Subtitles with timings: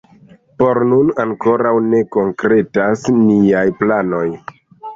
[0.61, 4.27] Por nun ankoraŭ ne konkretas niaj planoj.